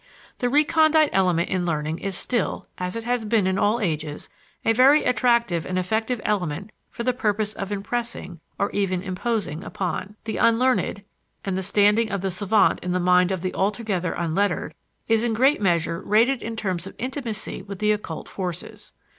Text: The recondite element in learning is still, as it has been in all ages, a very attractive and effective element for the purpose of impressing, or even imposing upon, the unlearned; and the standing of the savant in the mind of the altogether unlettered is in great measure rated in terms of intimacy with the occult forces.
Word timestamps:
The 0.39 0.49
recondite 0.49 1.11
element 1.13 1.49
in 1.51 1.63
learning 1.63 1.99
is 1.99 2.17
still, 2.17 2.65
as 2.79 2.95
it 2.95 3.03
has 3.03 3.23
been 3.23 3.45
in 3.45 3.59
all 3.59 3.79
ages, 3.79 4.29
a 4.65 4.73
very 4.73 5.03
attractive 5.03 5.63
and 5.63 5.77
effective 5.77 6.19
element 6.25 6.71
for 6.89 7.03
the 7.03 7.13
purpose 7.13 7.53
of 7.53 7.71
impressing, 7.71 8.39
or 8.57 8.71
even 8.71 9.03
imposing 9.03 9.63
upon, 9.63 10.15
the 10.23 10.37
unlearned; 10.37 11.03
and 11.45 11.55
the 11.55 11.61
standing 11.61 12.09
of 12.11 12.21
the 12.21 12.31
savant 12.31 12.79
in 12.79 12.93
the 12.93 12.99
mind 12.99 13.31
of 13.31 13.43
the 13.43 13.53
altogether 13.53 14.13
unlettered 14.13 14.73
is 15.07 15.23
in 15.23 15.35
great 15.35 15.61
measure 15.61 16.01
rated 16.01 16.41
in 16.41 16.55
terms 16.55 16.87
of 16.87 16.95
intimacy 16.97 17.61
with 17.61 17.77
the 17.77 17.91
occult 17.91 18.27
forces. 18.27 18.93